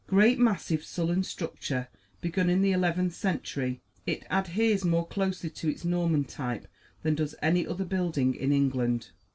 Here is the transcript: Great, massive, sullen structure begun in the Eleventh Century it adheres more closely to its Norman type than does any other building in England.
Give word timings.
Great, 0.07 0.39
massive, 0.39 0.83
sullen 0.83 1.21
structure 1.21 1.87
begun 2.21 2.49
in 2.49 2.63
the 2.63 2.71
Eleventh 2.71 3.13
Century 3.13 3.81
it 4.07 4.25
adheres 4.31 4.83
more 4.83 5.05
closely 5.05 5.51
to 5.51 5.69
its 5.69 5.85
Norman 5.85 6.23
type 6.23 6.67
than 7.03 7.13
does 7.13 7.35
any 7.39 7.67
other 7.67 7.85
building 7.85 8.33
in 8.33 8.51
England. 8.51 9.11